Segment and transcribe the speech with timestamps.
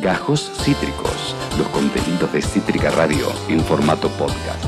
[0.00, 4.64] Gajos Cítricos, los contenidos de Cítrica Radio en formato podcast.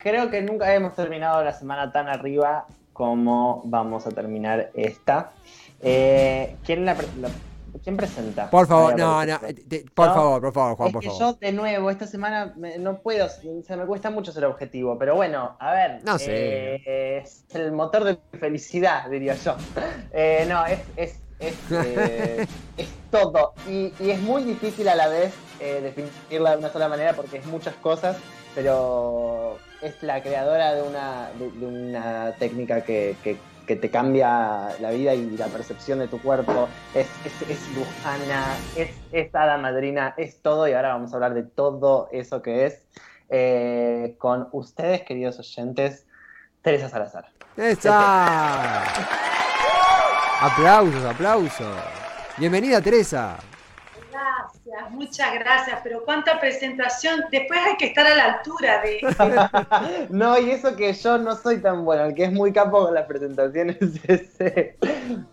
[0.00, 5.32] Creo que nunca hemos terminado la semana tan arriba como vamos a terminar esta.
[5.82, 6.96] Eh, ¿quién, la,
[7.84, 8.48] ¿Quién presenta?
[8.48, 9.38] Por favor, no, no,
[9.94, 11.34] por favor, por favor, Juan, es por que favor.
[11.34, 15.56] Yo, de nuevo, esta semana no puedo, se me cuesta mucho ser objetivo, pero bueno,
[15.60, 16.00] a ver.
[16.04, 16.76] No sé.
[16.86, 19.56] Eh, es el motor de felicidad, diría yo.
[20.10, 22.46] Eh, no, es, es, es, eh,
[22.76, 23.54] es todo.
[23.68, 27.46] Y, y, es muy difícil a la vez definirla de una sola manera porque es
[27.46, 28.16] muchas cosas,
[28.54, 33.36] pero es la creadora de una, de, de una técnica que, que
[33.68, 38.46] que te cambia la vida y la percepción de tu cuerpo, es, es, es Lujana,
[38.74, 42.64] es, es Hada Madrina, es todo, y ahora vamos a hablar de todo eso que
[42.64, 42.82] es,
[43.28, 46.06] eh, con ustedes, queridos oyentes,
[46.62, 47.26] Teresa Salazar.
[47.58, 48.84] ¡Esa!
[50.40, 51.76] aplausos, aplausos.
[52.36, 53.36] Bienvenida, Teresa.
[54.10, 60.06] Gracias, muchas gracias, pero cuánta presentación, después hay que estar a la altura de...
[60.10, 62.94] no, y eso que yo no soy tan bueno, el que es muy capo con
[62.94, 63.76] las presentaciones
[64.08, 64.76] ese.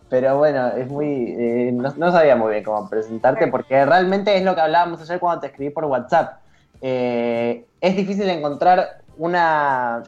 [0.10, 1.36] Pero bueno, es muy...
[1.38, 5.20] Eh, no, no, sabía muy bien cómo presentarte porque realmente es lo que hablábamos ayer
[5.20, 6.40] cuando te escribí por WhatsApp.
[6.82, 10.04] Eh, es difícil encontrar una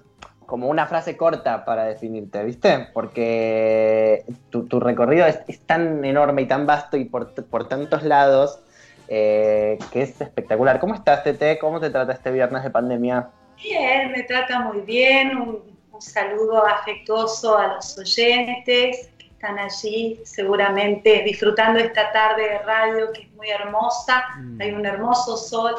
[0.48, 2.88] como una frase corta para definirte, ¿viste?
[2.94, 8.02] Porque tu, tu recorrido es, es, tan enorme y tan vasto y por, por tantos
[8.04, 8.62] lados
[9.10, 10.80] eh, que es espectacular.
[10.80, 11.60] ¿Cómo estás, Tete?
[11.60, 13.30] ¿Cómo te trata este viernes de pandemia?
[13.62, 15.36] Bien, me trata muy bien.
[15.38, 22.60] Un, un saludo afectuoso a los oyentes que están allí, seguramente disfrutando esta tarde de
[22.60, 24.24] radio que es muy hermosa.
[24.38, 24.62] Mm.
[24.62, 25.76] Hay un hermoso sol.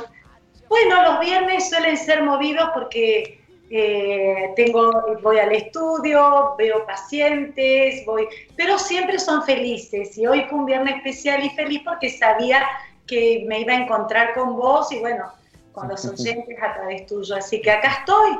[0.69, 3.38] Bueno, los viernes suelen ser movidos porque
[3.71, 10.17] eh, tengo, voy al estudio, veo pacientes, voy, pero siempre son felices.
[10.17, 12.67] Y hoy fue un viernes especial y feliz porque sabía
[13.07, 15.33] que me iba a encontrar con vos y bueno,
[15.73, 17.37] con los oyentes a través tuyo.
[17.37, 18.39] Así que acá estoy.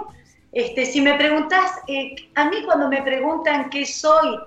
[0.53, 4.39] Este, si me preguntas, eh, a mí cuando me preguntan qué soy,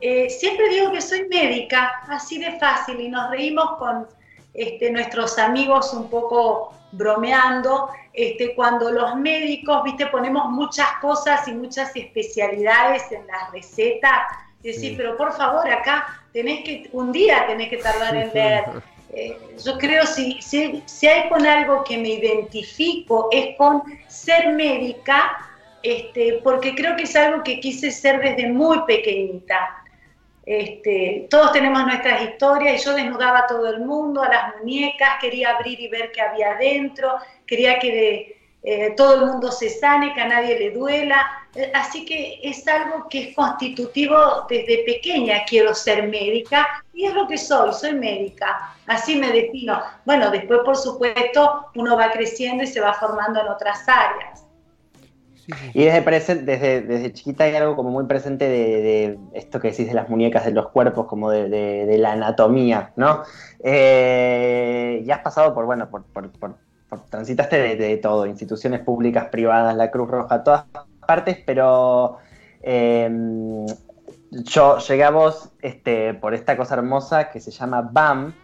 [0.00, 4.06] eh, siempre digo que soy médica, así de fácil, y nos reímos con
[4.54, 11.52] este, nuestros amigos un poco bromeando, este, cuando los médicos, viste, ponemos muchas cosas y
[11.52, 14.22] muchas especialidades en las recetas,
[14.62, 14.94] sí.
[14.96, 18.64] pero por favor, acá tenés que, un día tenés que tardar en leer.
[19.10, 24.52] Eh, yo creo si, si, si, hay con algo que me identifico es con ser
[24.52, 25.38] médica,
[25.82, 29.82] este, porque creo que es algo que quise ser desde muy pequeñita.
[30.50, 35.18] Este, todos tenemos nuestras historias y yo desnudaba a todo el mundo, a las muñecas,
[35.20, 37.16] quería abrir y ver qué había adentro,
[37.46, 41.46] quería que eh, todo el mundo se sane, que a nadie le duela.
[41.54, 47.12] Eh, así que es algo que es constitutivo desde pequeña, quiero ser médica y es
[47.12, 49.82] lo que soy, soy médica, así me defino.
[50.06, 54.47] Bueno, después por supuesto uno va creciendo y se va formando en otras áreas.
[55.72, 59.70] Y desde, presente, desde, desde chiquita hay algo como muy presente de, de, esto que
[59.70, 63.22] decís de las muñecas, de los cuerpos, como de, de, de la anatomía, ¿no?
[63.60, 66.56] Eh, y has pasado por, bueno, por, por, por,
[66.90, 70.64] por transitaste de, todo, instituciones públicas, privadas, la Cruz Roja, todas
[71.06, 72.18] partes, pero
[72.60, 73.10] eh,
[74.30, 78.34] yo llegué a vos este, por esta cosa hermosa que se llama BAM,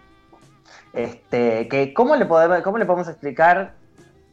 [0.95, 3.75] este, que ¿cómo le, podemos, cómo le podemos explicar,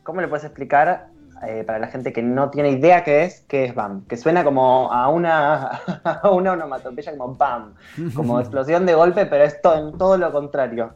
[0.03, 1.10] cómo le puedes explicar
[1.47, 4.43] eh, para la gente que no tiene idea qué es, qué es BAM, que suena
[4.43, 5.67] como a una,
[6.03, 7.75] a una onomatopeya como BAM,
[8.15, 10.95] como explosión de golpe, pero es todo, todo lo contrario.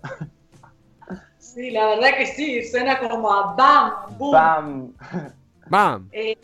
[1.40, 4.32] Sí, la verdad que sí, suena como a BAM, boom.
[4.32, 4.94] BAM.
[5.68, 6.10] BAM.
[6.12, 6.38] Eh,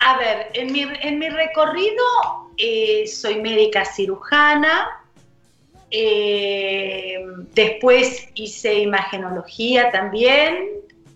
[0.00, 2.04] a ver, en mi, en mi recorrido
[2.56, 4.88] eh, soy médica cirujana,
[5.90, 7.24] eh,
[7.54, 10.68] después hice imagenología también,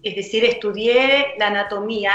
[0.03, 2.13] es decir, estudié la anatomía.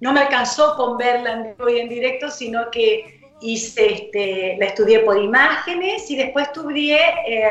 [0.00, 5.18] No me alcanzó con verla en en directo, sino que hice, este, la estudié por
[5.18, 7.48] imágenes y después estudié, eh,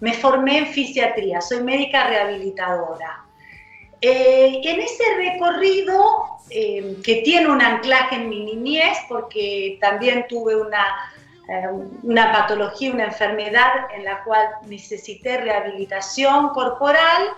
[0.00, 3.24] me formé en fisiatría, soy médica rehabilitadora.
[4.00, 10.56] Eh, en ese recorrido, eh, que tiene un anclaje en mi niñez, porque también tuve
[10.56, 10.84] una,
[12.02, 17.28] una patología, una enfermedad en la cual necesité rehabilitación corporal,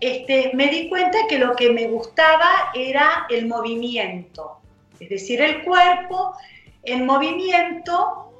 [0.00, 4.58] este, me di cuenta que lo que me gustaba era el movimiento,
[5.00, 6.34] es decir, el cuerpo
[6.82, 8.32] en movimiento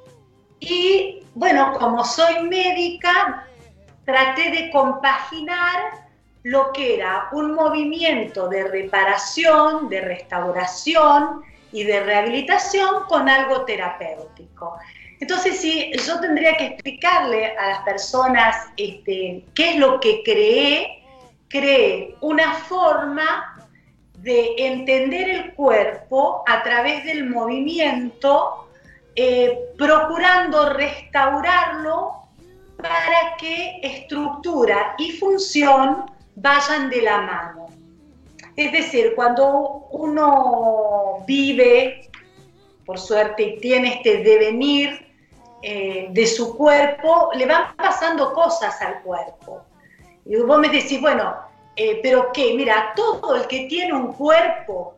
[0.59, 3.47] y bueno, como soy médica,
[4.05, 6.05] traté de compaginar
[6.43, 11.41] lo que era un movimiento de reparación, de restauración
[11.71, 14.77] y de rehabilitación con algo terapéutico.
[15.19, 21.04] Entonces, si yo tendría que explicarle a las personas este, qué es lo que creé,
[21.55, 23.55] creé una forma
[24.19, 28.67] de entender el cuerpo a través del movimiento,
[29.15, 32.11] eh, procurando restaurarlo
[32.77, 37.67] para que estructura y función vayan de la mano.
[38.57, 42.09] Es decir, cuando uno vive,
[42.85, 45.07] por suerte, y tiene este devenir
[45.61, 49.63] eh, de su cuerpo, le van pasando cosas al cuerpo.
[50.25, 51.35] Y vos me decís, bueno,
[51.75, 54.95] eh, pero qué, mira, todo el que tiene un cuerpo,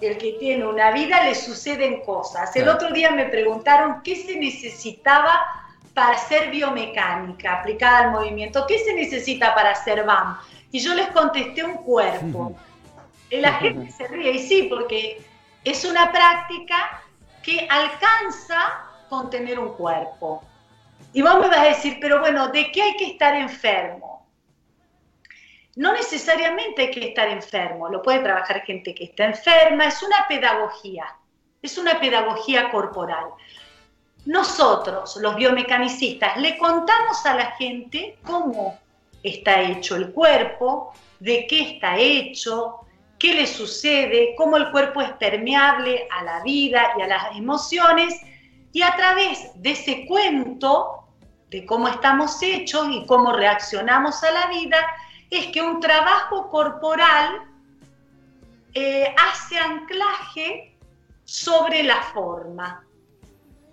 [0.00, 2.54] el que tiene una vida, le suceden cosas.
[2.56, 5.40] El otro día me preguntaron qué se necesitaba
[5.94, 10.38] para hacer biomecánica aplicada al movimiento, qué se necesita para hacer BAM.
[10.70, 12.54] Y yo les contesté un cuerpo.
[13.30, 15.20] Y la gente se ríe, y sí, porque
[15.64, 17.02] es una práctica
[17.42, 20.42] que alcanza con tener un cuerpo.
[21.12, 24.26] Y vos me vas a decir, pero bueno, ¿de qué hay que estar enfermo?
[25.76, 30.26] No necesariamente hay que estar enfermo, lo puede trabajar gente que está enferma, es una
[30.28, 31.06] pedagogía,
[31.62, 33.26] es una pedagogía corporal.
[34.26, 38.78] Nosotros, los biomecanicistas, le contamos a la gente cómo
[39.22, 42.80] está hecho el cuerpo, de qué está hecho,
[43.18, 48.20] qué le sucede, cómo el cuerpo es permeable a la vida y a las emociones,
[48.72, 51.04] y a través de ese cuento
[51.50, 54.78] de cómo estamos hechos y cómo reaccionamos a la vida,
[55.30, 57.42] es que un trabajo corporal
[58.74, 60.76] eh, hace anclaje
[61.24, 62.84] sobre la forma.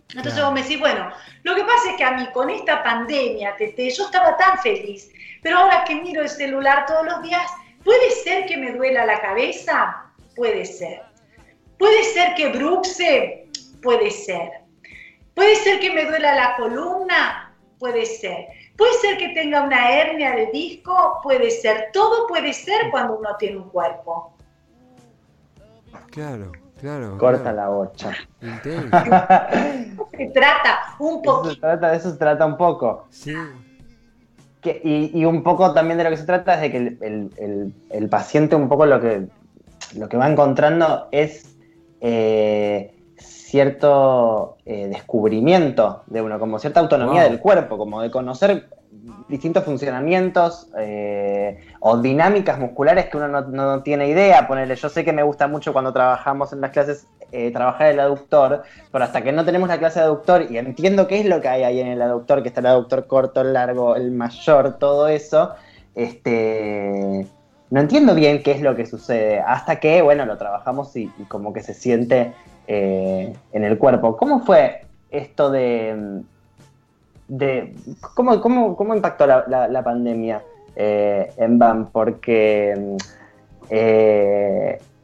[0.09, 1.09] Entonces vos me decís, bueno,
[1.43, 5.11] lo que pasa es que a mí con esta pandemia, Tete, yo estaba tan feliz,
[5.41, 7.43] pero ahora que miro el celular todos los días,
[7.83, 10.05] ¿puede ser que me duela la cabeza?
[10.35, 11.01] Puede ser.
[11.77, 13.49] ¿Puede ser que bruxe?
[13.81, 14.64] Puede ser.
[15.35, 17.53] ¿Puede ser que me duela la columna?
[17.77, 18.47] Puede ser.
[18.75, 21.19] ¿Puede ser que tenga una hernia de disco?
[21.21, 21.89] Puede ser.
[21.93, 24.33] Todo puede ser cuando uno tiene un cuerpo.
[26.11, 27.17] Claro, claro.
[27.19, 28.15] Corta la bocha.
[28.41, 31.49] se trata un poco.
[31.49, 33.05] de eso se trata un poco.
[33.11, 33.35] Sí
[34.83, 36.77] y, un poco también de lo que se trata es de que
[37.91, 39.27] el, paciente un poco lo que,
[39.97, 41.55] lo que va encontrando es
[42.01, 48.69] eh, cierto eh, descubrimiento de uno, como cierta autonomía del cuerpo, como de conocer
[49.27, 54.47] distintos funcionamientos eh, o dinámicas musculares que uno no, tiene idea.
[54.47, 57.99] Ponerle, yo sé que me gusta mucho cuando trabajamos en las clases eh, trabajar el
[57.99, 61.41] aductor, pero hasta que no tenemos la clase de aductor y entiendo qué es lo
[61.41, 64.77] que hay ahí en el aductor, que está el aductor corto, el largo, el mayor,
[64.77, 65.53] todo eso,
[65.95, 67.27] este,
[67.69, 71.51] no entiendo bien qué es lo que sucede, hasta que, bueno, lo trabajamos y, como
[71.51, 72.33] que se siente
[72.67, 74.15] eh, en el cuerpo.
[74.17, 76.21] ¿Cómo fue esto de...
[77.27, 77.75] de
[78.13, 80.41] ¿cómo, cómo, impactó la, pandemia
[80.75, 81.87] eh, en BAM?
[81.91, 82.97] Porque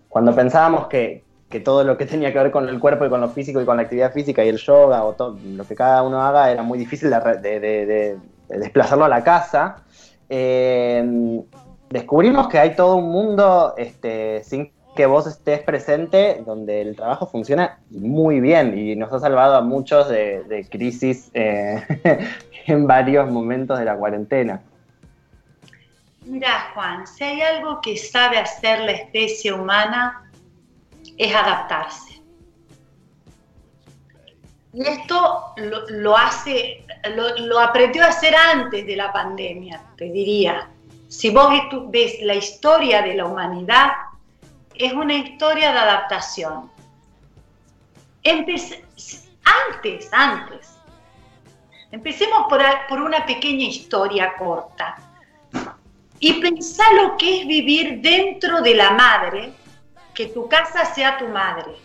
[0.09, 3.21] cuando pensábamos que, que todo lo que tenía que ver con el cuerpo y con
[3.21, 6.01] lo físico y con la actividad física y el yoga o todo lo que cada
[6.01, 8.17] uno haga era muy difícil de,
[8.47, 9.83] desplazarlo a la casa.
[10.29, 11.43] Eh,
[11.89, 17.25] descubrimos que hay todo un mundo este, sin que vos estés presente donde el trabajo
[17.25, 21.81] funciona muy bien y nos ha salvado a muchos de, crisis eh,
[22.67, 24.61] en varios momentos de la cuarentena.
[26.25, 30.29] Mira, Juan, si hay algo que sabe hacer la especie humana
[31.17, 32.21] es adaptarse.
[34.73, 35.53] Y esto
[35.89, 36.85] lo, hace,
[37.39, 40.69] lo, aprendió a hacer antes de la pandemia, te diría.
[41.09, 41.51] Si vos
[41.89, 43.89] ves la historia de la humanidad,
[44.75, 46.71] es una historia de adaptación.
[48.23, 50.77] antes, antes.
[51.91, 54.97] Empecemos por, por una pequeña historia corta.
[56.19, 59.53] Y pensá lo que es vivir dentro de la madre
[60.13, 61.75] que tu casa sea tu madre.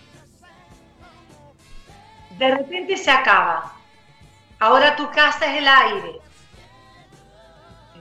[2.38, 3.72] De repente se acaba.
[4.58, 6.20] Ahora tu casa es el aire.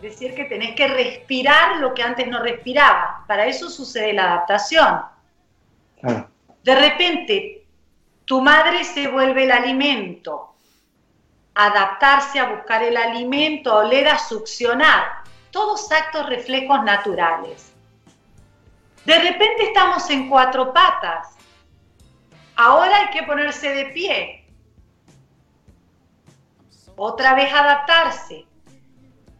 [0.05, 3.23] Es decir, que tenés que respirar lo que antes no respiraba.
[3.27, 5.01] Para eso sucede la adaptación.
[6.63, 7.65] De repente,
[8.23, 10.53] tu madre se vuelve el alimento.
[11.55, 15.23] Adaptarse a buscar el alimento, a oler, a succionar.
[15.49, 17.73] Todos actos reflejos naturales.
[19.05, 21.35] De repente estamos en cuatro patas.
[22.55, 24.45] Ahora hay que ponerse de pie.
[26.95, 28.45] Otra vez adaptarse.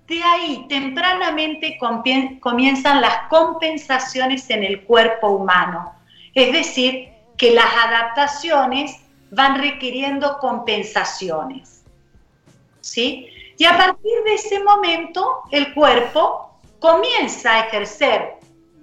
[0.08, 5.94] De ahí tempranamente comienzan las compensaciones en el cuerpo humano.
[6.34, 11.84] Es decir, que las adaptaciones van requiriendo compensaciones.
[12.82, 13.28] ¿Sí?
[13.58, 18.36] Y a partir de ese momento, el cuerpo comienza a ejercer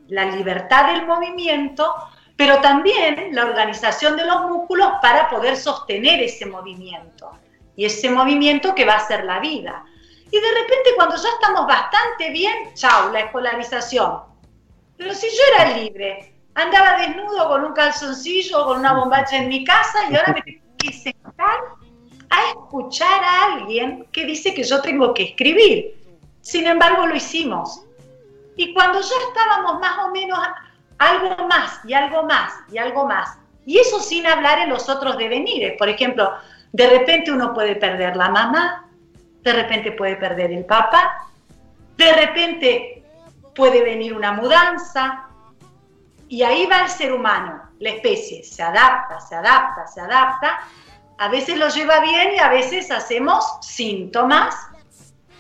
[0.09, 1.93] la libertad del movimiento,
[2.37, 7.31] pero también la organización de los músculos para poder sostener ese movimiento.
[7.77, 9.85] Y ese movimiento que va a ser la vida.
[10.33, 14.23] Y de repente cuando ya estamos bastante bien, chao, la escolarización.
[14.97, 19.63] Pero si yo era libre, andaba desnudo con un calzoncillo, con una bombacha en mi
[19.63, 21.59] casa y ahora me tengo que sentar
[22.31, 26.03] a escuchar a alguien que dice que yo tengo que escribir.
[26.41, 27.85] Sin embargo, lo hicimos.
[28.57, 30.39] Y cuando ya estábamos más o menos
[30.97, 33.37] algo más y algo más y algo más,
[33.67, 35.75] y eso sin hablar en los otros devenires.
[35.77, 36.33] Por ejemplo,
[36.73, 38.89] de repente uno puede perder la mamá,
[39.43, 41.29] de repente puede perder el papá,
[41.97, 43.05] de repente
[43.55, 45.29] puede venir una mudanza,
[46.29, 50.61] y ahí va el ser humano, la especie, se adapta, se adapta, se adapta,
[51.19, 54.57] a veces lo lleva bien y a veces hacemos síntomas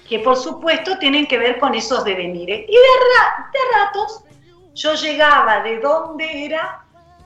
[0.08, 2.66] que por supuesto tienen que ver con esos devenires.
[2.68, 4.24] Y de, de ratos
[4.74, 6.84] yo llegaba de dónde era,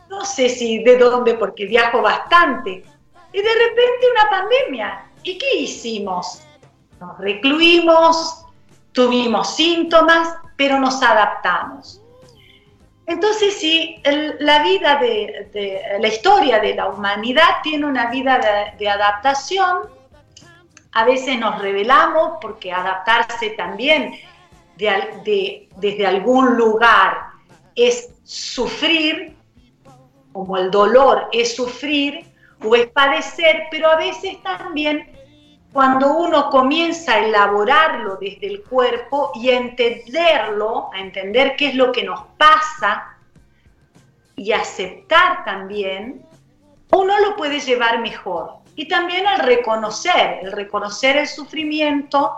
[0.09, 2.85] no sé si de dónde, porque viajo bastante,
[3.33, 5.04] y de repente una pandemia.
[5.25, 6.42] ¿Y qué hicimos?
[7.00, 8.45] Nos recluimos,
[8.93, 12.00] tuvimos síntomas, pero nos adaptamos.
[13.07, 14.03] Entonces, sí,
[14.41, 19.83] la vida de, la historia de la humanidad tiene una vida de, adaptación.
[20.93, 24.15] A veces nos revelamos porque adaptarse también
[24.76, 27.26] desde algún lugar
[27.76, 29.37] es sufrir,
[30.33, 32.26] como el dolor es sufrir
[32.65, 35.16] o es padecer, pero a veces también
[35.76, 41.75] cuando uno comienza a elaborarlo desde el cuerpo y a entenderlo, a entender qué es
[41.75, 43.14] lo que nos pasa
[44.37, 46.25] y aceptar también,
[46.92, 48.54] uno lo puede llevar mejor.
[48.75, 52.33] Y también al reconocer, el reconocer el sufrimiento,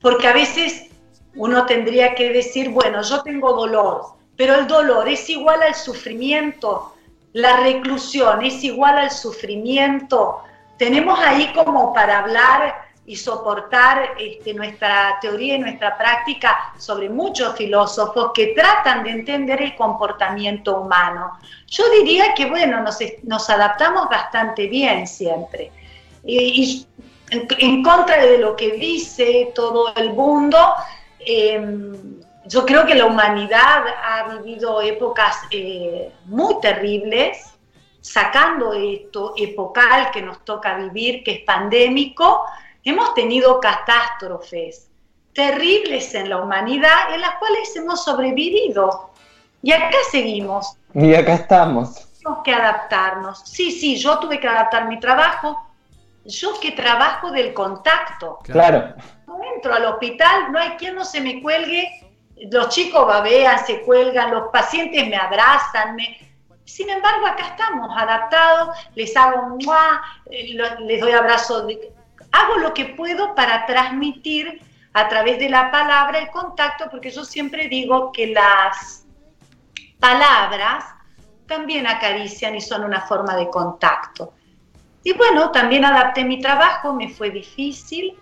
[0.00, 0.86] porque a veces
[1.34, 6.94] uno tendría que decir, bueno, yo tengo dolor, pero el dolor es igual al sufrimiento,
[7.34, 10.42] la reclusión es igual al sufrimiento,
[10.82, 12.74] tenemos ahí como para hablar
[13.06, 19.62] y soportar este, nuestra teoría y nuestra práctica sobre muchos filósofos que tratan de entender
[19.62, 21.38] el comportamiento humano.
[21.68, 25.70] Yo diría que, bueno, nos, adaptamos bastante bien siempre.
[26.24, 26.84] Y,
[27.30, 30.58] en, contra de lo que dice todo el mundo,
[31.20, 37.51] em, yo creo que la humanidad ha vivido épocas eh, muy terribles
[38.02, 42.44] sacando esto epocal que nos toca vivir, que es pandémico,
[42.84, 44.90] hemos tenido catástrofes
[45.32, 49.10] terribles en la humanidad en las cuales hemos sobrevivido.
[49.62, 50.76] Y acá seguimos.
[50.92, 52.08] Y acá estamos.
[52.18, 53.40] Tenemos que adaptarnos.
[53.46, 55.56] Sí, sí, yo tuve que adaptar mi trabajo.
[56.24, 58.40] Yo que trabajo del contacto.
[58.42, 58.94] Claro.
[59.26, 61.88] No entro al hospital, no hay quien no se me cuelgue.
[62.50, 66.31] Los chicos babean, se cuelgan, los pacientes me abrazan, me,
[66.72, 69.60] sin embargo, acá estamos adaptados, les hago un
[70.30, 71.68] eh, les doy abrazo,
[72.32, 74.58] hago lo que puedo para transmitir
[74.94, 79.04] a través de la palabra el contacto, porque yo siempre digo que las
[80.00, 80.86] palabras
[81.46, 84.32] también acarician y son una forma de contacto.
[85.04, 88.16] Y bueno, también adapté mi trabajo, me fue difícil,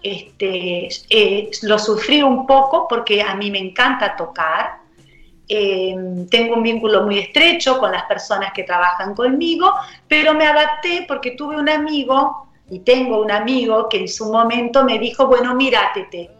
[0.00, 4.85] este, eh, lo sufrí un poco porque a mí me encanta tocar,
[5.48, 9.72] Em, tengo un vínculo muy estrecho con las personas que trabajan conmigo,
[10.08, 14.82] pero me adapté porque tuve un amigo y tengo un amigo que en su momento
[14.82, 16.30] me dijo, bueno, mírate,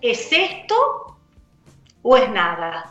[0.00, 0.74] ¿es esto
[2.02, 2.90] o es nada?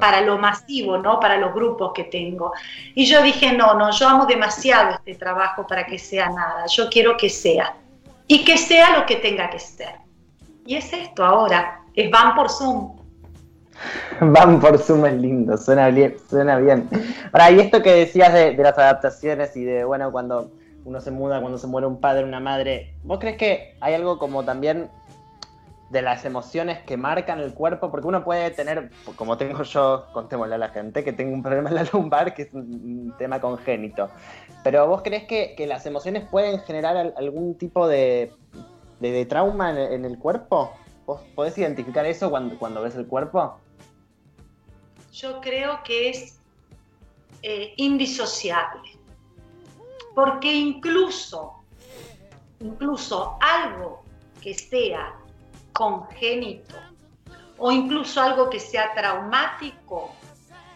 [0.00, 1.20] Para lo masivo, ¿no?
[1.20, 2.52] Para los grupos que tengo.
[2.94, 6.66] Y yo dije, no, no, yo amo demasiado este trabajo para que sea nada.
[6.66, 7.76] Yo quiero que sea.
[8.26, 9.94] Y que sea lo que tenga que ser.
[10.66, 11.82] Y es esto ahora.
[11.94, 12.95] Es van por Zoom.
[14.20, 16.16] Van por Zoom es lindo, suena bien.
[16.28, 16.88] Suena bien.
[17.32, 20.50] Ahora, y esto que decías de, las adaptaciones y de, bueno, cuando
[20.84, 24.18] uno se muda, cuando se muere un padre, una madre, ¿vos crees que hay algo
[24.18, 24.88] como también
[25.90, 27.90] de las emociones que marcan el cuerpo?
[27.90, 31.70] Porque uno puede tener, como tengo yo, contémosle a la gente, que tengo un problema
[31.70, 34.08] en la lumbar, que es un tema congénito.
[34.62, 38.32] Pero ¿vos crees que, las emociones pueden generar algún tipo de,
[39.28, 40.72] trauma en, el cuerpo?
[41.04, 43.58] ¿Vos podés identificar eso cuando ves el cuerpo?
[45.16, 46.38] Yo creo que es
[47.42, 48.98] eh, indisociable.
[50.14, 51.54] Porque incluso,
[52.60, 54.02] incluso algo
[54.40, 55.14] que sea
[55.72, 56.74] congénito
[57.58, 60.14] o incluso algo que sea traumático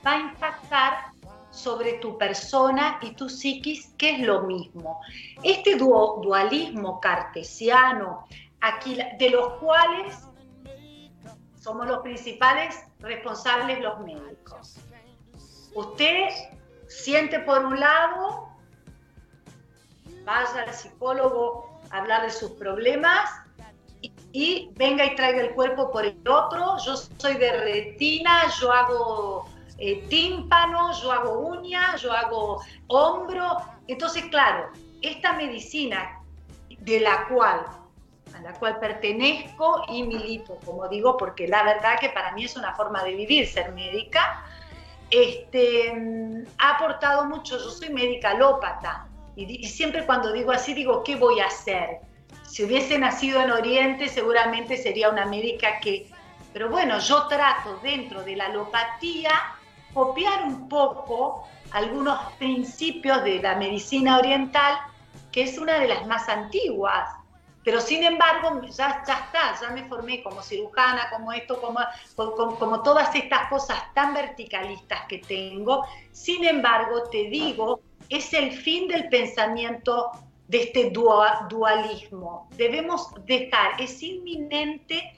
[0.07, 1.13] va a impactar
[1.51, 5.01] sobre tu persona y tu psiquis, que es lo mismo.
[5.43, 8.27] Este dualismo cartesiano,
[8.61, 10.30] aquí, de los cuales
[11.61, 14.77] somos los principales responsables los médicos.
[15.75, 16.29] Usted
[16.89, 18.49] siente por un lado,
[20.25, 23.31] vaya al psicólogo a hablar de sus problemas
[24.33, 26.77] y, venga y traiga el cuerpo por el otro.
[26.85, 29.49] Yo soy de retina, yo hago
[29.79, 33.59] eh, tímpano, yo hago uña, yo hago hombro.
[33.87, 34.71] Entonces, claro,
[35.03, 36.23] esta medicina
[36.69, 37.67] de la cual
[38.43, 42.75] la cual pertenezco y milito, como digo, porque la verdad que para mí es una
[42.75, 44.45] forma de vivir ser médica,
[45.11, 45.93] este,
[46.59, 47.59] ha aportado mucho.
[47.59, 52.01] Yo soy médica alópata y, y siempre cuando digo así digo, ¿qué voy a hacer?
[52.47, 56.11] Si hubiese nacido en Oriente seguramente sería una médica que...
[56.53, 59.31] Pero bueno, yo trato dentro de la alopatía
[59.95, 64.79] copiar un poco algunos principios de la medicina oriental,
[65.31, 67.09] que es una de las más antiguas.
[67.63, 71.81] Pero sin embargo, ya, ya está, ya me formé como cirujana, como esto, como,
[72.17, 75.85] como, como todas estas cosas tan verticalistas que tengo.
[76.11, 80.11] Sin embargo, te digo, es el fin del pensamiento
[80.49, 82.49] de este dualismo.
[82.57, 85.17] Debemos dejar, es inminente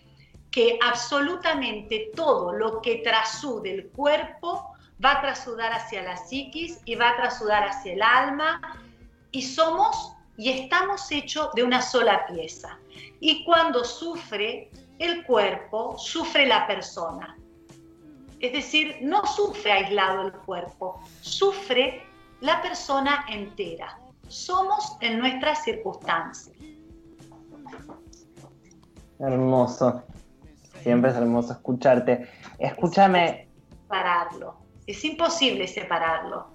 [0.51, 6.95] que absolutamente todo lo que trasude el cuerpo va a trasudar hacia la psiquis y
[6.97, 8.61] va a trasudar hacia el alma
[9.31, 12.79] y somos y estamos hechos de una sola pieza.
[13.21, 17.37] Y cuando sufre el cuerpo, sufre la persona.
[18.41, 22.03] Es decir, no sufre aislado el cuerpo, sufre
[22.41, 23.99] la persona entera.
[24.29, 26.57] Somos en nuestras circunstancias.
[29.19, 30.03] Hermoso.
[30.83, 32.29] Siempre es hermoso escucharte.
[32.59, 33.47] Escúchame.
[33.83, 34.57] Separarlo.
[34.87, 36.49] Es imposible separarlo.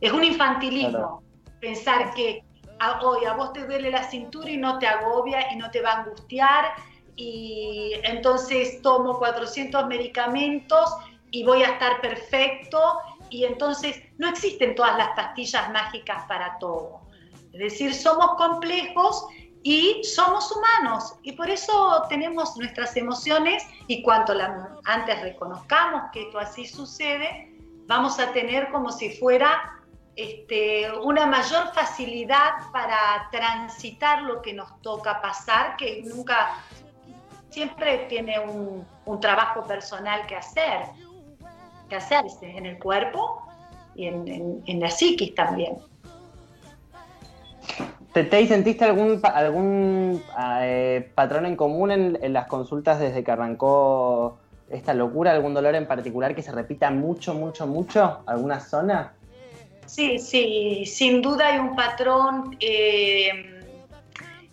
[0.00, 1.22] Es un infantilismo
[1.60, 2.42] pensar que
[3.02, 5.92] hoy a vos te duele la cintura y no te agobia y no te va
[5.92, 6.72] a angustiar
[7.16, 10.96] y entonces tomo 400 medicamentos
[11.30, 12.80] y voy a estar perfecto
[13.30, 17.00] y entonces no existen todas las pastillas mágicas para todo.
[17.52, 19.26] Es decir, somos complejos
[19.62, 24.34] y somos humanos y por eso tenemos nuestras emociones y cuanto
[24.84, 29.83] antes reconozcamos que esto así sucede, vamos a tener como si fuera
[30.16, 36.50] este, una mayor facilidad para transitar lo que nos toca pasar, que nunca,
[37.50, 38.84] siempre tiene un,
[39.20, 40.86] trabajo personal que hacer,
[41.88, 43.42] que hacerse en el cuerpo
[43.94, 45.78] y en, la psiquis también.
[48.12, 50.22] ¿Te, sentiste algún, algún
[50.60, 54.38] eh, patrón en común en, en, las consultas desde que arrancó
[54.70, 55.32] esta locura?
[55.32, 58.22] ¿Algún dolor en particular que se repita mucho, mucho, mucho?
[58.26, 59.12] ¿Alguna zona?
[59.86, 63.54] Sí, sí, sin duda hay un patrón eh,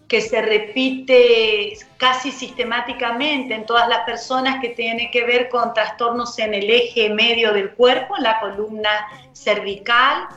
[0.07, 6.37] que se repite casi sistemáticamente en todas las personas que tiene que ver con trastornos
[6.39, 8.89] en el eje medio del cuerpo, en la columna
[9.31, 10.27] cervical,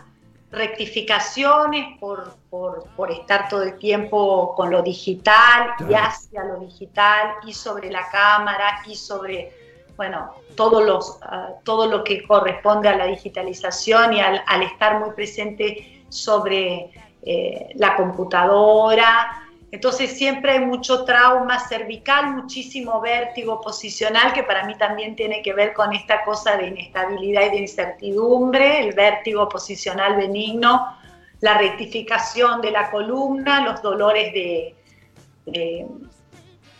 [0.52, 7.52] rectificaciones por, por, estar todo el tiempo con lo digital y hacia lo digital y
[7.52, 9.63] sobre la cámara y sobre
[9.96, 15.11] bueno, todo, los, ah, todo lo que corresponde a la digitalización y al, estar muy
[15.12, 16.90] presente sobre
[17.22, 19.40] eh, la computadora.
[19.70, 25.52] Entonces siempre hay mucho trauma cervical, muchísimo vértigo posicional, que para mí también tiene que
[25.52, 30.96] ver con esta cosa de inestabilidad y de incertidumbre, el vértigo posicional benigno,
[31.40, 34.74] la rectificación de la columna, los dolores de,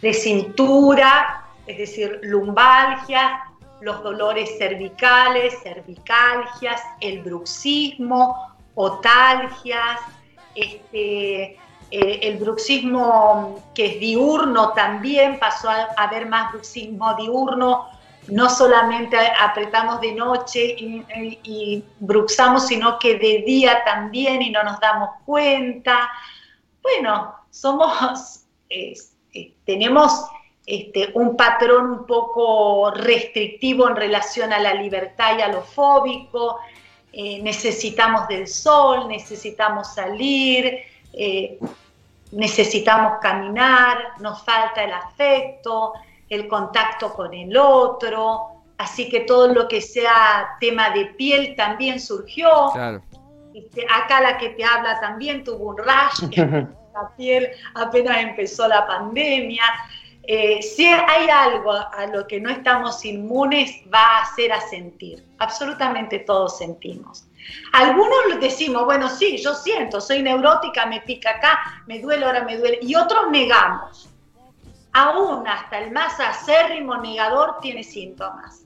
[0.01, 3.43] de cintura, es decir, lumbalgia,
[3.81, 10.01] los dolores cervicales, cervicalgias, el bruxismo, otalgias,
[10.55, 11.59] este,
[11.91, 17.89] el bruxismo que es diurno también, pasó a haber más bruxismo diurno,
[18.29, 24.81] no solamente apretamos de noche y, bruxamos, sino que de día también y no nos
[24.81, 26.11] damos cuenta.
[26.83, 28.47] Bueno, somos,
[29.65, 30.25] tenemos
[30.67, 36.59] este, un patrón un poco restrictivo en relación a la libertad y a lo fóbico,
[37.13, 40.79] eh, necesitamos del sol, necesitamos salir,
[41.13, 41.59] eh,
[42.33, 45.93] necesitamos caminar, nos falta el afecto,
[46.29, 52.01] el contacto con el otro, así que todo lo que sea tema de piel también
[52.01, 52.73] surgió.
[53.55, 56.21] Este, acá la que te habla también tuvo un rash
[56.95, 59.63] la piel apenas empezó la pandemia.
[60.27, 65.25] Eh, si hay algo a lo que no estamos inmunes, va a ser a sentir.
[65.39, 67.27] Absolutamente todos sentimos.
[67.73, 72.57] Algunos decimos, bueno, sí, yo siento, soy neurótica, me pica acá, me duele, ahora me
[72.57, 72.79] duele.
[72.81, 74.09] Y otros negamos.
[74.93, 78.65] Aún hasta el más acérrimo negador tiene síntomas.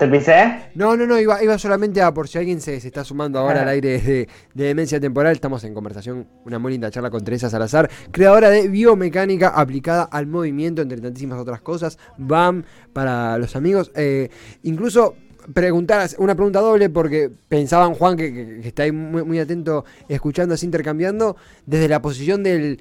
[0.00, 0.70] ¿Te pisé?
[0.76, 3.60] No, no, no, iba, iba solamente a por si alguien se, se está sumando ahora
[3.60, 5.34] al aire de, de Demencia Temporal.
[5.34, 10.26] Estamos en conversación, una muy linda charla con Teresa Salazar, creadora de biomecánica aplicada al
[10.26, 11.98] movimiento, entre tantísimas otras cosas.
[12.16, 13.92] BAM para los amigos.
[13.94, 14.30] Eh,
[14.62, 15.16] incluso
[15.52, 19.84] preguntar, una pregunta doble, porque pensaban Juan, que, que- que está ahí muy, muy atento
[20.08, 21.36] escuchando, así intercambiando,
[21.66, 22.80] desde la posición del.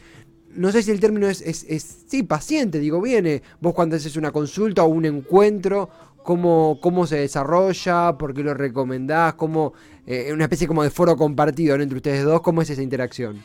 [0.51, 3.43] No sé si el término es, es, es- sí, paciente, digo, viene.
[3.59, 5.89] Vos cuando haces una consulta o un encuentro,
[6.29, 9.73] cómo, cómo se desarrolla, por qué lo recomendás, cómo,
[10.05, 11.81] eh, una especie como de foro compartido ¿no?
[11.81, 13.43] entre ustedes dos, ¿cómo es esa interacción?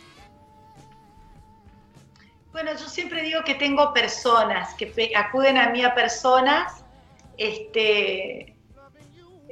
[2.52, 6.84] Bueno, yo siempre digo que tengo personas que acuden a mí a personas.
[7.38, 8.54] Este,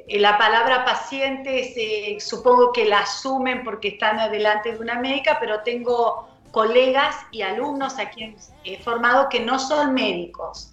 [0.07, 5.37] eh, la palabra pacientes eh, supongo que la asumen porque están adelante de una médica,
[5.39, 10.71] pero tengo colegas y alumnos a quienes he formado que no son médicos.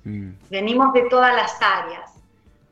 [0.50, 2.09] Venimos de todas las áreas.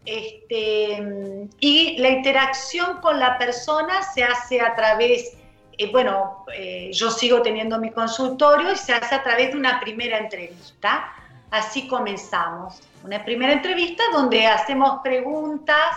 [0.08, 5.36] Este, y la interacción con la persona se hace a través,
[5.76, 9.78] eh, bueno, eh, yo sigo teniendo mi consultorio y se hace a través de una
[9.80, 11.12] primera entrevista.
[11.50, 12.80] Así comenzamos.
[13.04, 15.90] Una primera entrevista donde hacemos preguntas,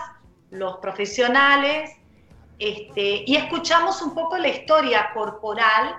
[0.50, 1.92] los profesionales,
[2.60, 5.96] este, y escuchamos un poco la historia corporal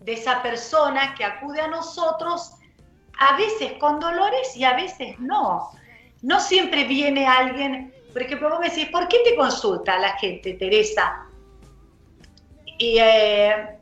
[0.00, 2.52] de esa persona que acude a nosotros,
[3.18, 5.70] a veces con dolores y a veces no.
[6.26, 10.54] No siempre viene alguien, por ejemplo, vos me decís, ¿por qué te consulta la gente,
[10.54, 11.24] Teresa?
[12.78, 13.78] Y, eh,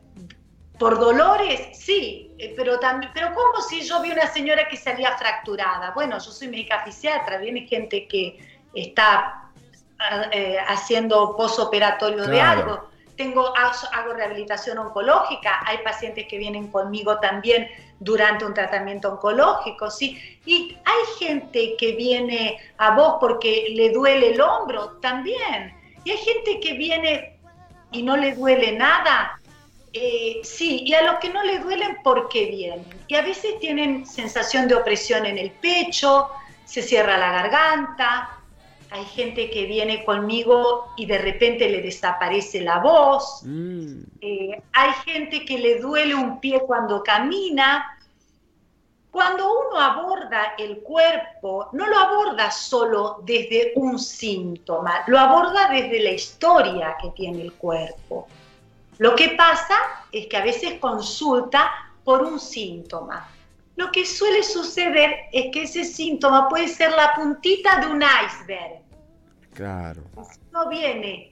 [0.77, 1.75] ¿Por dolores?
[1.75, 5.89] Sí, eh, pero, también, pero ¿cómo si yo vi una señora que salía fracturada?
[5.95, 8.37] Bueno, yo soy médica fisiatra, viene gente que
[8.75, 9.49] está
[10.31, 12.89] eh, haciendo posoperatorio de algo.
[13.15, 17.67] Tengo, hago, rehabilitación oncológica, hay pacientes que vienen conmigo también
[17.99, 20.39] durante un tratamiento oncológico, ¿sí?
[20.45, 25.73] Y hay gente que viene a vos porque le duele el hombro también.
[26.03, 27.39] Y hay gente que viene
[27.91, 29.39] y no le duele nada.
[29.93, 32.85] Eh, sí, y a los que no le duelen, ¿por qué vienen?
[33.07, 36.29] Y a veces tienen sensación de opresión en el pecho,
[36.65, 38.34] se cierra la garganta,
[38.95, 44.91] hay gente que viene conmigo y de repente le desaparece la voz, Mm, eh, hay
[45.05, 47.91] gente que le duele un pie cuando camina.
[49.11, 55.99] Cuando uno aborda el cuerpo, no lo aborda solo desde un síntoma, lo aborda desde
[56.01, 58.27] la historia que tiene el cuerpo.
[58.97, 59.75] Lo que pasa
[60.11, 61.71] es que a veces consulta
[62.03, 63.29] por un síntoma.
[63.75, 68.84] Lo que suele suceder es que ese síntoma puede ser la puntita de un iceberg.
[69.55, 70.01] Claro.
[70.51, 71.31] No viene.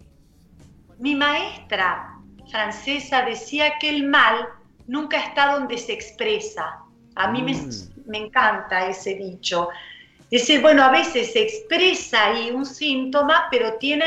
[1.00, 2.18] Mi maestra
[2.50, 4.48] francesa decía que el mal
[4.88, 6.80] nunca está donde se expresa.
[7.16, 7.70] A mí me, Mm.
[8.08, 9.70] me encanta ese dicho.
[10.32, 14.06] Dice, bueno, a veces se expresa ahí un síntoma, pero tiene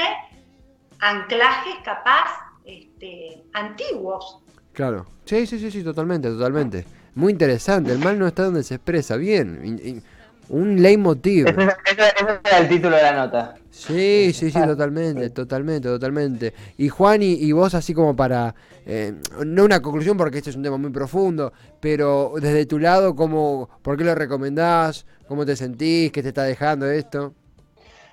[1.01, 2.29] anclajes capaz
[2.65, 4.39] este, antiguos.
[4.73, 5.07] Claro.
[5.25, 6.85] Sí, sí, sí, sí, totalmente, totalmente.
[7.15, 7.93] Muy interesante.
[7.93, 9.17] El mal no está donde se expresa.
[9.17, 9.61] Bien.
[9.65, 10.03] in- in-
[10.49, 11.47] un leitmotiv.
[11.49, 13.55] Ese, ese- ese era el título de la nota.
[13.77, 16.55] Sí, sí, sí, totalmente, totalmente, totalmente.
[16.79, 18.55] Y Juan, y, y vos así como para,
[18.87, 19.13] eh,
[19.45, 23.69] no una conclusión porque este es un tema muy profundo, pero desde tu lado, ¿cómo,
[23.83, 25.05] ¿por qué lo recomendás?
[25.29, 26.11] ¿Cómo te sentís?
[26.11, 27.35] ¿Qué te está dejando esto?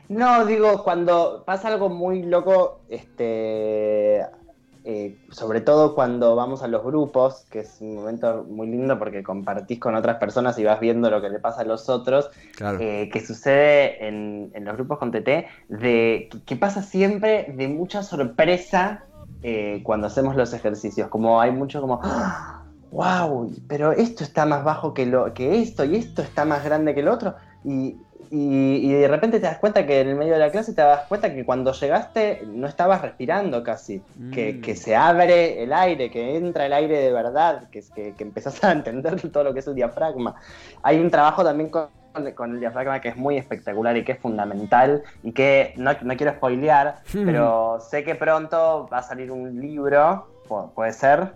[0.10, 4.22] No, digo, cuando pasa algo muy loco, este,
[4.86, 9.24] eh, sobre todo cuando vamos a los grupos, que es un momento muy lindo porque
[9.24, 12.80] compartís con otras personas y vas viendo lo que le pasa a los otros, Claro.
[12.82, 18.04] eh, que sucede en, en los grupos con TT, de, que, pasa siempre de mucha
[18.04, 19.06] sorpresa
[19.42, 22.02] eh, cuando hacemos los ejercicios, como hay mucho como...
[22.92, 26.94] wow, pero esto está más bajo que, lo, que esto y esto está más grande
[26.94, 27.36] que el otro.
[27.64, 27.98] Y,
[28.36, 30.82] y, y de repente te das cuenta que en el medio de la clase te
[30.82, 34.02] das cuenta que cuando llegaste no estabas respirando casi,
[34.34, 34.62] que, Mm.
[34.62, 38.64] que se abre el aire, que entra el aire de verdad, que, que, que empezás
[38.64, 40.34] a entender todo lo que es el diafragma.
[40.82, 41.90] Hay un trabajo también con,
[42.36, 46.18] con el diafragma que es muy espectacular y que es fundamental y que no, no
[46.18, 47.26] quiero spoilear, Hmm.
[47.26, 51.34] pero sé que pronto va a salir un libro, pu- puede ser,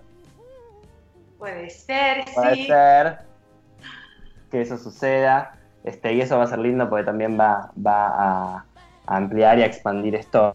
[1.38, 2.66] Puede ser, puede sí.
[2.66, 3.18] ser
[4.50, 5.54] que eso suceda.
[5.88, 8.66] Este, y eso va a ser lindo porque también va, va a,
[9.06, 10.54] a ampliar y a expandir esto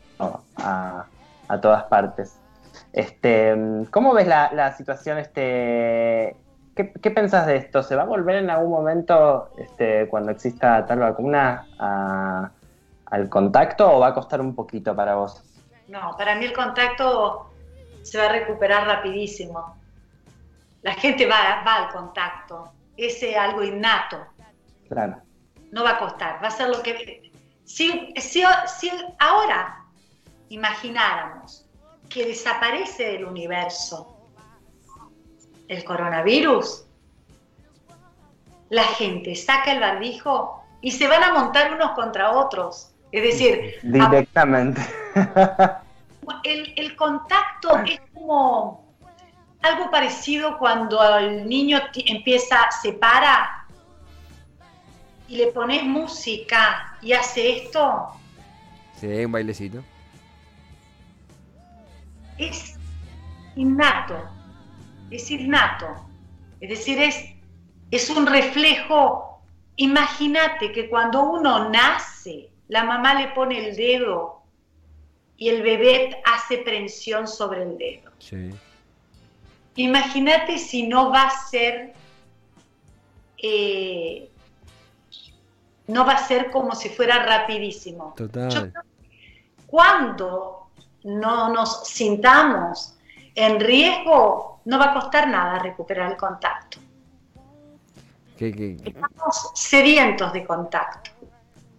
[0.59, 1.07] a,
[1.49, 2.37] a todas partes.
[2.93, 3.57] Este,
[3.91, 5.17] ¿Cómo ves la, la situación?
[5.17, 6.37] Este,
[6.77, 7.83] ¿qué, ¿Qué pensás de esto?
[7.83, 12.51] ¿Se va a volver en algún momento, este, cuando exista tal vacuna, a,
[13.07, 15.43] al contacto o va a costar un poquito para vos?
[15.89, 17.51] No, para mí el contacto
[18.03, 19.77] se va a recuperar rapidísimo.
[20.83, 22.69] La gente va, va al contacto,
[22.99, 24.19] ese algo innato.
[24.91, 25.22] Claro.
[25.73, 27.33] No va a costar, va a ser lo que...
[27.65, 28.45] Si, si,
[28.79, 29.85] si ahora
[30.49, 31.67] imagináramos
[32.09, 34.17] que desaparece del universo
[35.69, 36.85] el coronavirus,
[38.69, 42.93] la gente saca el barbijo y se van a montar unos contra otros.
[43.13, 44.81] Es decir, directamente.
[46.45, 48.95] El, contacto es como
[49.61, 53.62] algo parecido cuando el niño empieza, se para
[55.33, 58.09] y le pones música y hace esto.
[59.01, 59.83] Sí, un bailecito.
[62.37, 62.77] Es
[63.57, 64.29] innato,
[65.11, 65.87] es innato.
[66.61, 67.25] Es decir, es,
[67.91, 69.43] es un reflejo.
[69.77, 74.43] Imagínate que cuando uno nace, la mamá le pone el dedo
[75.39, 78.11] y el bebé hace prensión sobre el dedo.
[79.77, 81.95] Imagínate si no va a ser,
[83.39, 84.29] eh,
[85.93, 88.15] no va a ser como si fuera rapidísimo.
[88.17, 88.73] Total.
[89.67, 90.69] cuando
[91.05, 92.97] no nos sintamos
[93.35, 96.79] en riesgo, no va a costar nada recuperar el contacto.
[98.39, 101.11] Estamos sedientos de contacto.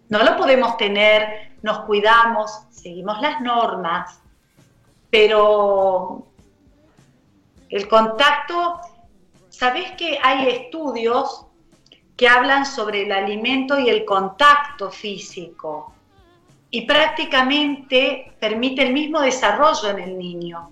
[0.09, 4.21] No lo podemos tener, nos cuidamos, seguimos las normas,
[5.09, 6.25] pero
[7.69, 8.79] el contacto,
[9.49, 11.47] ¿sabés que hay estudios
[12.25, 15.93] hablan sobre el alimento y el contacto físico?
[16.69, 20.71] Y prácticamente permite el mismo desarrollo en el niño.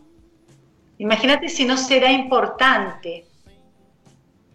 [0.98, 3.26] Imagínate si no será importante.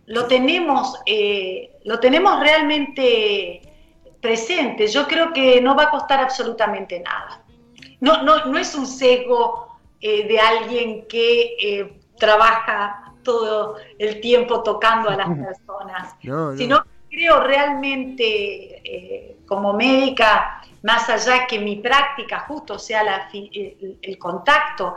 [0.06, 3.62] Lo tenemos, eh, lo tenemos realmente
[4.20, 4.86] presente.
[4.86, 7.42] Yo creo que no va a costar absolutamente nada.
[8.00, 14.62] No, no, no es un sesgo eh, de alguien que eh, trabaja todo el tiempo
[14.62, 16.14] tocando a las personas,
[16.56, 23.28] sino que creo realmente eh, como médica, más allá que mi práctica justo sea la,
[23.32, 24.94] el, contacto,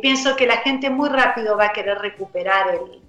[0.00, 3.02] pienso que la gente muy rápido va a querer recuperar el,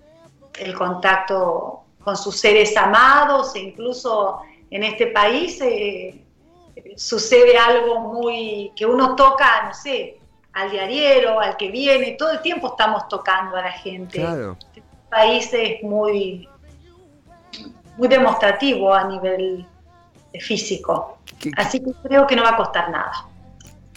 [0.59, 4.39] el contacto con sus seres amados e incluso
[4.71, 6.23] en este país eh,
[6.95, 10.16] sucede algo muy que uno toca, no sé,
[10.57, 14.19] al diariero, al que viene, todo el tiempo estamos tocando a la gente.
[14.19, 14.57] Claro.
[14.59, 16.49] Este país es muy,
[17.95, 19.67] muy demostrativo a nivel
[20.41, 21.19] físico.
[21.55, 23.26] Así que creo que no va a costar nada.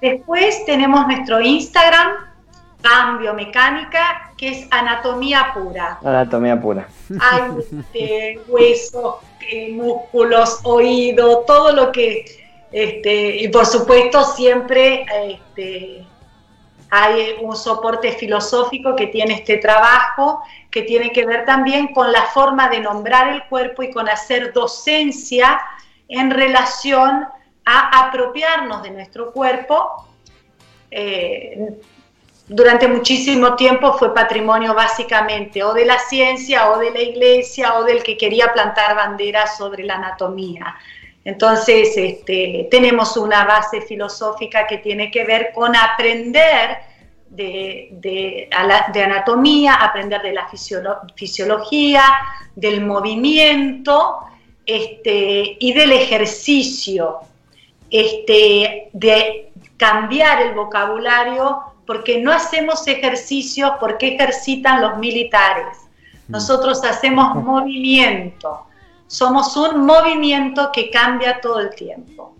[0.01, 2.11] Después tenemos nuestro Instagram,
[2.81, 5.99] Cambio Mecánica, que es anatomía pura.
[6.03, 6.87] Anatomía pura.
[7.19, 12.38] Hay este, huesos, eh, músculos, oído, todo lo que
[12.71, 16.05] este, y por supuesto siempre este,
[16.89, 22.23] hay un soporte filosófico que tiene este trabajo, que tiene que ver también con la
[22.23, 25.59] forma de nombrar el cuerpo y con hacer docencia
[26.07, 27.27] en relación
[27.65, 30.07] a apropiarnos de nuestro cuerpo.
[30.91, 31.79] Eh,
[32.47, 37.83] durante muchísimo tiempo fue patrimonio básicamente o de la ciencia o de la iglesia o
[37.83, 40.75] del que quería plantar banderas sobre la anatomía.
[41.25, 46.77] Entonces, este, tenemos una base filosófica que tiene que ver con aprender
[47.29, 50.49] de, anatomía, aprender de la
[51.15, 52.03] fisiología,
[52.55, 54.19] del movimiento
[54.65, 57.19] este, y del ejercicio,
[57.89, 65.77] este, de cambiar el vocabulario porque no hacemos ejercicios porque ejercitan los militares.
[66.27, 66.33] Mm.
[66.33, 68.65] Nosotros hacemos movimiento.
[69.09, 72.35] Somos un movimiento que cambia todo el tiempo.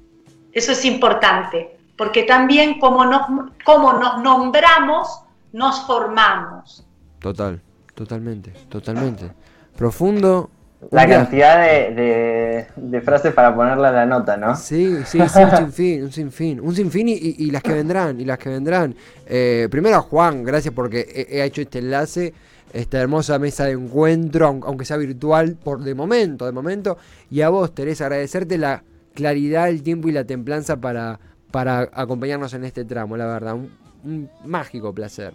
[0.53, 3.23] Eso es importante, porque también como nos,
[3.65, 6.86] como nos nombramos, nos formamos.
[7.17, 7.60] Total,
[7.95, 9.32] totalmente, totalmente.
[9.75, 10.51] Profundo,
[10.91, 14.55] la cantidad de, frases para ponerla en la nota, ¿no?
[14.55, 16.60] Sí, sí, sí, un sinfín, un sinfín.
[16.62, 18.95] Un sinfín y, las que vendrán, y las que vendrán.
[19.25, 22.34] Eh, primero a Juan, gracias porque he, hecho este enlace,
[22.73, 26.97] esta hermosa mesa de encuentro, aunque sea virtual, por de momento, de momento.
[27.29, 31.19] Y a vos, Teresa, agradecerte la claridad, el tiempo y la templanza para,
[31.51, 33.55] para acompañarnos en este tramo, la verdad.
[33.55, 35.34] un mágico placer.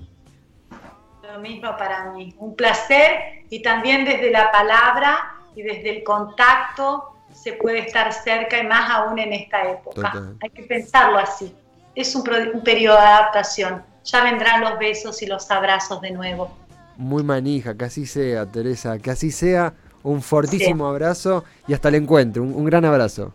[1.23, 7.15] Lo mismo para mí, un placer y también desde la palabra y desde el contacto
[7.33, 10.35] se puede estar cerca y más aún en esta época.
[10.41, 11.55] Hay que pensarlo así.
[11.95, 13.85] Es un, periodo de adaptación.
[14.05, 16.51] Ya vendrán los besos y los abrazos de nuevo.
[16.97, 19.75] Muy manija, que así sea, Teresa, que así sea.
[20.03, 22.43] Un fortísimo abrazo y hasta el encuentro.
[22.43, 23.33] Un, gran abrazo.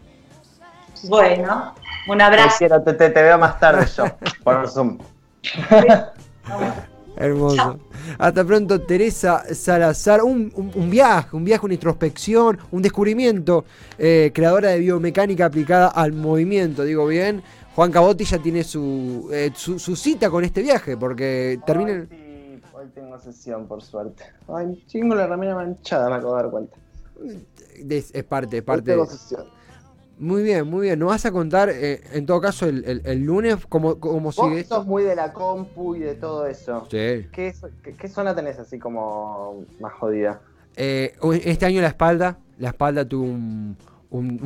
[1.06, 1.74] Bueno,
[2.08, 2.68] un abrazo.
[2.86, 4.06] Te, te, te, veo más tarde yo,
[4.44, 5.00] por Zoom.
[7.18, 7.80] Hermoso.
[8.18, 10.22] Hasta pronto, Teresa Salazar.
[10.24, 10.52] Un,
[10.90, 13.66] viaje, un viaje, una introspección, un descubrimiento.
[13.98, 17.42] Eh, creadora de biomecánica aplicada al movimiento, digo bien.
[17.76, 22.06] Juan Cabotti ya tiene su, eh, su, cita con este viaje, porque termina.
[23.00, 24.26] Tengo sesión, por suerte.
[24.54, 26.78] Ay, chingo la ramera manchada, me acabo de dar cuenta.
[27.90, 28.92] Es, parte, es parte.
[28.92, 29.46] Tengo sesión.
[30.18, 31.00] Muy bien, muy bien.
[31.00, 34.86] ¿Nos vas a contar, eh, en todo caso, el, lunes cómo, cómo sigue Vos sos
[34.86, 36.88] muy de la compu y de todo eso.
[36.92, 37.30] Sí.
[37.32, 37.54] ¿Qué,
[38.10, 40.42] zona tenés así como más jodida?
[40.76, 42.38] Eh, este año la espalda.
[42.58, 43.78] La espalda tuvo un,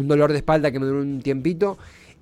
[0.08, 1.80] dolor de espalda que me duró un tiempito.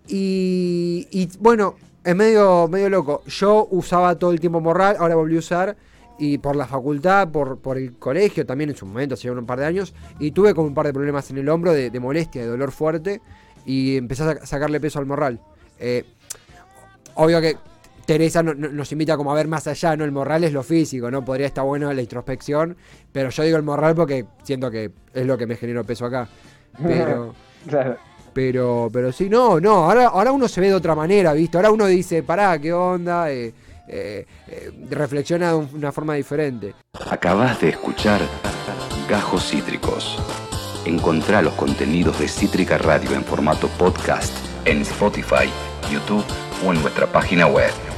[0.08, 3.22] Y, bueno, es medio, medio loco.
[3.26, 5.76] Yo usaba todo el tiempo morral, ahora volví a usar
[6.21, 9.57] y por la facultad, por, por el colegio, también en su momento, hace un par
[9.57, 12.43] de años, y tuve como un par de problemas en el hombro de, de molestia,
[12.43, 13.21] de dolor fuerte,
[13.65, 15.39] y empecé a sacarle peso al morral.
[15.79, 16.05] Eh,
[17.15, 17.57] obvio que
[18.05, 20.03] Teresa nos invita como a ver más allá, ¿no?
[20.03, 21.25] El morral es lo físico, ¿no?
[21.25, 22.77] Podría estar bueno la introspección,
[23.12, 26.29] pero yo digo el morral porque siento que es lo que me generó peso acá.
[26.84, 27.34] Pero.
[28.34, 31.57] Pero, pero sí, no, no, ahora, ahora uno se ve de otra manera, ¿viste?
[31.57, 33.29] Ahora uno dice, pará, ¿qué onda?
[33.88, 36.74] Eh, eh, reflexiona de una forma diferente.
[37.10, 38.22] Acabas de escuchar
[39.10, 40.17] Gajos Cítricos.
[40.86, 44.34] Encontrá los contenidos de Cítrica Radio en formato podcast
[44.65, 45.50] en Spotify,
[45.91, 46.26] YouTube
[46.65, 47.90] o en nuestra página web.